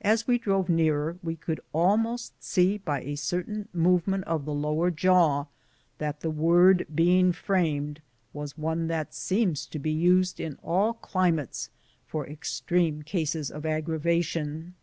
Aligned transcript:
As 0.00 0.26
we 0.26 0.38
drove 0.38 0.70
nearer 0.70 1.18
we 1.22 1.36
could 1.36 1.60
almost 1.74 2.42
see 2.42 2.78
by 2.78 3.02
a 3.02 3.14
certain 3.14 3.68
movement 3.74 4.24
of 4.24 4.46
the 4.46 4.54
lower 4.54 4.90
jaw 4.90 5.48
that 5.98 6.20
the 6.20 6.30
word 6.30 6.86
being 6.94 7.30
framed 7.32 8.00
was 8.32 8.56
one 8.56 8.88
that 8.88 9.12
seems 9.12 9.66
to 9.66 9.78
be 9.78 9.92
used 9.92 10.40
in 10.40 10.56
all 10.62 10.94
climates 10.94 11.68
for 12.06 12.26
extreme 12.26 13.02
cases 13.02 13.50
of 13.50 13.66
aggravation. 13.66 14.76